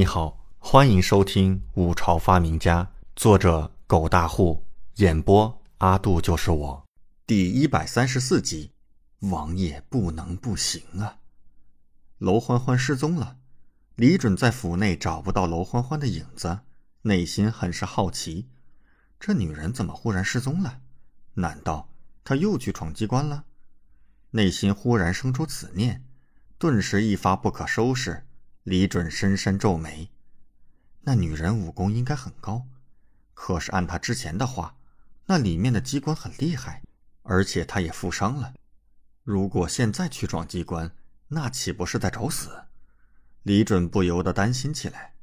[0.00, 6.86] 你好，欢迎收听《五朝发明家》，作者狗大户，演播阿杜就是我，
[7.26, 8.72] 第一百三十四集。
[9.18, 11.18] 王爷不能不行啊！
[12.16, 13.36] 娄欢欢失踪了，
[13.96, 16.60] 李准在府内找不到娄欢欢的影子，
[17.02, 18.48] 内心很是好奇：
[19.18, 20.80] 这女人怎么忽然失踪了？
[21.34, 21.90] 难道
[22.24, 23.44] 她又去闯机关了？
[24.30, 26.02] 内心忽然生出此念，
[26.56, 28.26] 顿时一发不可收拾。
[28.64, 30.10] 李准深深皱眉，
[31.00, 32.66] 那女人武功应该很高，
[33.32, 34.76] 可是按他之前的话，
[35.24, 36.82] 那里面的机关很厉害，
[37.22, 38.52] 而且他也负伤了。
[39.24, 40.92] 如果现在去闯机关，
[41.28, 42.64] 那岂不是在找死？
[43.44, 45.14] 李准不由得担心起来。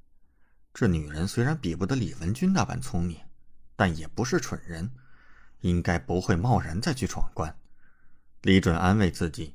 [0.73, 3.19] 这女人虽然比不得李文君那般聪明，
[3.75, 4.89] 但也不是蠢人，
[5.61, 7.55] 应该不会贸然再去闯关。
[8.41, 9.53] 李准安慰自己。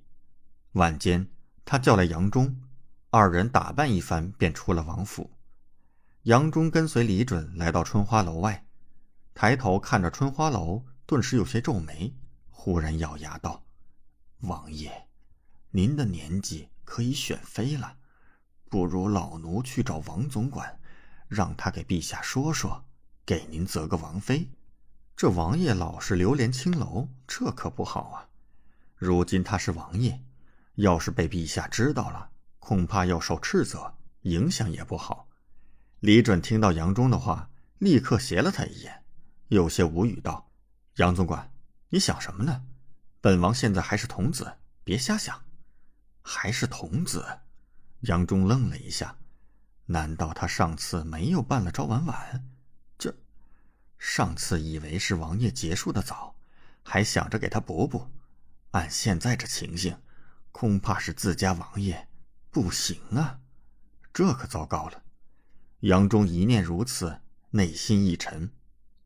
[0.73, 1.27] 晚间，
[1.65, 2.57] 他叫来杨忠。
[3.15, 5.31] 二人打扮一番，便出了王府。
[6.23, 8.65] 杨忠跟随李准来到春花楼外，
[9.35, 12.17] 抬头看着春花楼，顿时有些皱眉，
[12.49, 13.63] 忽然咬牙道
[14.49, 15.09] ：“王爷，
[15.73, 17.99] 您的年纪可以选妃了，
[18.71, 20.81] 不如老奴去找王总管，
[21.29, 22.83] 让他给陛下说说，
[23.27, 24.49] 给您择个王妃。
[25.15, 28.27] 这王爷老是流连青楼，这可不好啊。
[28.97, 30.19] 如今他是王爷，
[30.77, 32.31] 要是被陛下知道了。”
[32.65, 35.29] 恐怕要受斥责，影响也不好。
[35.99, 39.03] 李准听到杨忠的话，立刻斜了他一眼，
[39.49, 40.49] 有些无语道
[40.99, 41.53] ：“杨总管，
[41.89, 42.65] 你想什么呢？
[43.21, 45.43] 本王现在还是童子，别瞎想。”
[46.23, 47.27] 还是童子？
[48.03, 49.19] 杨忠愣了一下，
[49.87, 52.49] 难道他上次没有办了招婉婉？
[52.97, 53.13] 这，
[53.99, 56.37] 上次以为是王爷结束的早，
[56.85, 58.09] 还想着给他补补。
[58.71, 60.01] 按现在这情形，
[60.53, 62.09] 恐怕是自家王爷。
[62.53, 63.41] 不行啊，
[64.13, 65.03] 这可糟糕了。
[65.81, 68.53] 杨忠一念如此，内心一沉。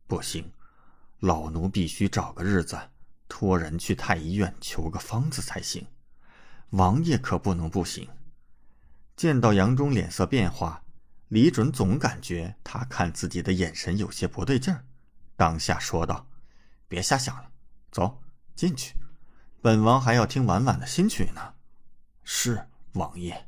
[0.08, 0.52] 不行，
[1.20, 2.76] 老奴必须找个日子，
[3.28, 5.86] 托人去太医院求个方子才行。
[6.70, 8.08] 王爷可不能不行。
[9.14, 10.82] 见到杨忠脸色变化，
[11.28, 14.84] 李准总感觉他看自己的眼神有些不对劲儿，
[15.36, 16.26] 当下说道
[16.88, 17.48] ：“别瞎想了，
[17.92, 18.20] 走
[18.56, 18.96] 进去，
[19.62, 21.54] 本王还要听婉婉的新曲呢。”
[22.24, 22.66] 是。
[22.96, 23.46] 王爷，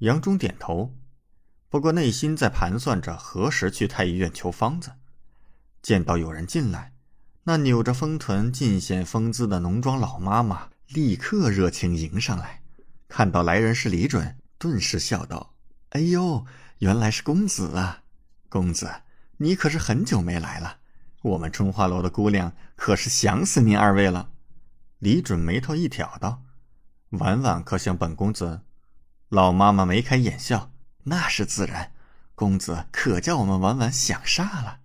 [0.00, 0.94] 杨忠点头，
[1.70, 4.92] 不过内心在盘算着何时去太医院求方子。
[5.80, 6.92] 见到有人进来，
[7.44, 12.60] 那扭着丰臀、尽显风姿的浓妆老妈妈立刻热情迎上来。
[13.08, 15.54] 看到来人是李准，顿时笑道
[15.90, 16.44] ：“哎呦，
[16.80, 18.02] 原来是公子啊！
[18.50, 18.90] 公子，
[19.38, 20.80] 你可是很久没来了，
[21.22, 24.32] 我们春花楼的姑娘可是想死您二位了。”
[25.00, 26.42] 李准眉头一挑道。
[27.10, 28.60] 婉婉可想本公子？
[29.30, 30.70] 老妈妈眉开眼笑，
[31.02, 31.90] 那是自然。
[32.36, 34.78] 公子可叫我们婉婉想煞了。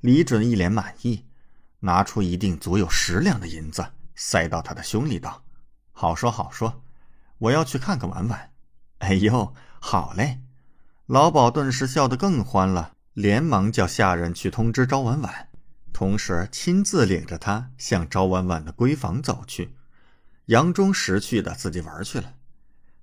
[0.00, 1.24] 李准一脸满意，
[1.80, 3.86] 拿出一锭足有十两的银子，
[4.16, 5.44] 塞到他的胸里，道
[5.92, 6.82] ：“好说好说，
[7.38, 8.50] 我要去看看婉婉。”
[8.98, 10.40] 哎呦，好嘞！
[11.06, 15.48] 老鸨顿时笑得更欢了，连忙叫下人去通知招婉婉，
[15.92, 19.75] 同时亲自领着他向招婉婉的闺房走去。
[20.46, 22.34] 杨忠识趣的自己玩去了。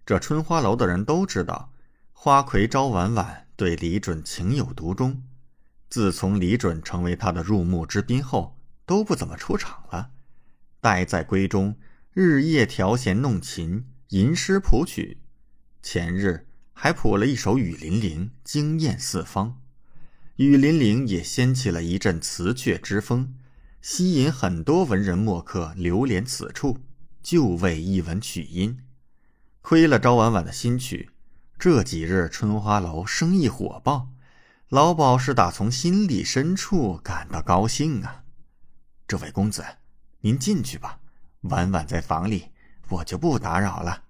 [0.06, 1.74] 这春花楼的人都知道，
[2.14, 5.24] 花魁招婉婉对李准情有独钟。
[5.90, 10.12] 自从李准成为他的入幕之宾后，都不怎么出场了，
[10.80, 11.78] 待在闺中，
[12.14, 15.20] 日夜调弦弄琴，吟诗谱曲。
[15.81, 19.50] 前日还谱了一首《雨霖铃》，惊艳四方。
[20.38, 23.36] 《雨霖铃》也掀起了一阵词阙之风，
[23.81, 26.80] 吸引很多文人墨客流连此处。
[27.23, 28.84] 就为一闻取音，
[29.61, 31.09] 亏了招婉婉的新曲，
[31.57, 34.09] 这几日春花楼生意火爆，
[34.67, 38.25] 老鸨是打从心里深处感到高兴啊。
[39.07, 39.63] 这位公子，
[40.19, 41.00] 您进去吧，
[41.44, 42.51] 婉婉在房里，
[42.89, 44.03] 我就不打扰了。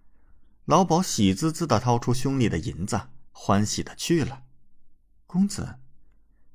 [0.66, 3.00] 老鸨喜滋滋的掏出胸里的银子，
[3.32, 4.42] 欢喜的去了。
[5.28, 5.76] 公子，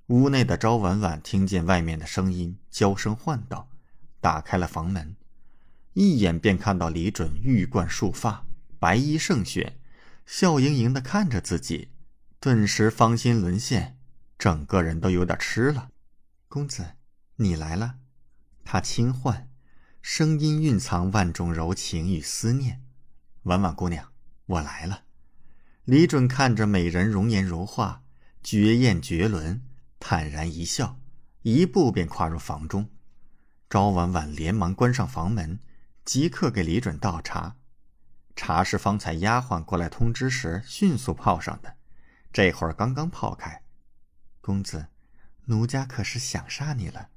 [0.08, 3.68] 屋内的招婉婉听见外面的声音，娇声唤道，
[4.20, 5.14] 打开了房门。
[5.98, 8.46] 一眼便看到李准玉冠束发，
[8.78, 9.80] 白衣胜雪，
[10.24, 11.88] 笑盈盈的看着自己，
[12.38, 13.98] 顿时芳心沦陷，
[14.38, 15.88] 整个人都有点痴了。
[16.46, 16.92] 公子，
[17.34, 17.96] 你来了。
[18.64, 19.50] 他轻唤，
[20.00, 22.80] 声音蕴藏万种柔情与思念。
[23.42, 24.12] 婉婉姑娘，
[24.46, 25.02] 我来了。
[25.84, 28.04] 李准看着美人容颜如画，
[28.40, 29.60] 绝艳绝伦，
[29.98, 31.00] 坦然一笑，
[31.42, 32.88] 一步便跨入房中。
[33.68, 35.58] 赵婉婉连忙关上房门。
[36.08, 37.56] 即刻给李准倒茶，
[38.34, 41.76] 茶是方才丫鬟过来通知时迅速泡上的，
[42.32, 43.62] 这会儿刚刚泡开。
[44.40, 44.86] 公子，
[45.44, 47.10] 奴家可是想杀你了。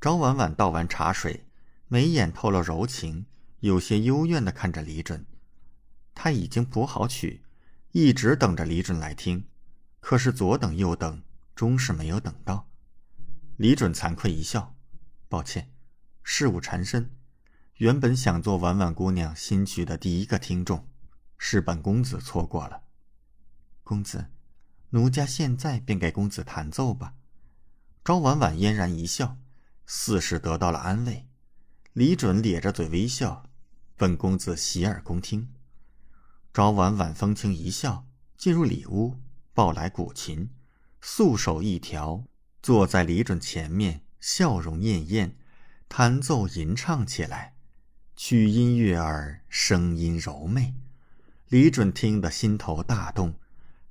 [0.00, 1.48] 赵婉婉倒完茶水，
[1.88, 3.26] 眉眼透了柔情，
[3.58, 5.26] 有些幽怨的看着李准。
[6.14, 7.42] 他已经谱好曲，
[7.90, 9.48] 一直等着李准来听，
[9.98, 11.24] 可是左等右等，
[11.56, 12.68] 终是没有等到。
[13.56, 14.76] 李准惭愧一笑
[15.28, 15.72] ：“抱歉，
[16.22, 17.10] 事务缠身。
[17.76, 20.88] 原本想做婉婉姑娘新曲的第一个听众，
[21.38, 22.82] 是本公子错过了。
[23.84, 24.26] 公子，
[24.90, 27.14] 奴家现在便给公子弹奏吧。”
[28.04, 29.38] 赵婉婉嫣然一笑。
[29.88, 31.28] 似是得到了安慰，
[31.92, 33.48] 李准咧着嘴微笑
[33.96, 35.54] ：“本公子洗耳恭听。”
[36.52, 38.04] 赵婉婉风轻一笑，
[38.36, 39.20] 进入里屋，
[39.54, 40.50] 抱来古琴，
[41.00, 42.24] 素手一条，
[42.60, 45.36] 坐在李准前面，笑容艳艳，
[45.88, 47.54] 弹奏吟唱起来，
[48.18, 50.72] 曲音悦耳，声音柔媚。
[51.50, 53.34] 李准听得心头大动，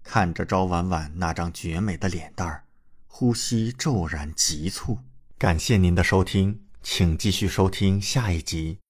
[0.03, 2.63] 看着赵婉婉那张绝美的脸蛋儿，
[3.05, 4.97] 呼吸骤然急促。
[5.37, 8.79] 感谢您的收听，请继续收听下一集。